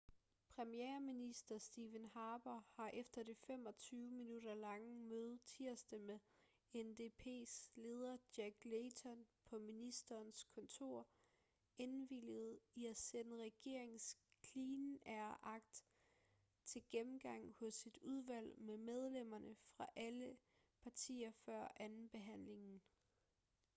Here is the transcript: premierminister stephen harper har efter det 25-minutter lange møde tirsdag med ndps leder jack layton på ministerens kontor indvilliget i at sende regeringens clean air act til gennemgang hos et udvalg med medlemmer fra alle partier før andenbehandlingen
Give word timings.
premierminister 0.55 1.57
stephen 1.59 2.05
harper 2.05 2.63
har 2.75 2.89
efter 2.93 3.23
det 3.23 3.37
25-minutter 3.49 4.55
lange 4.55 4.95
møde 4.95 5.37
tirsdag 5.45 5.99
med 6.01 6.19
ndps 6.75 7.69
leder 7.75 8.17
jack 8.37 8.55
layton 8.65 9.25
på 9.45 9.57
ministerens 9.59 10.43
kontor 10.43 11.07
indvilliget 11.77 12.59
i 12.75 12.85
at 12.85 12.97
sende 12.97 13.37
regeringens 13.37 14.17
clean 14.45 14.99
air 15.05 15.47
act 15.47 15.83
til 16.65 16.81
gennemgang 16.89 17.53
hos 17.59 17.85
et 17.87 17.97
udvalg 18.01 18.55
med 18.59 18.77
medlemmer 18.77 19.53
fra 19.77 19.87
alle 19.95 20.37
partier 20.83 21.31
før 21.31 21.73
andenbehandlingen 21.79 22.81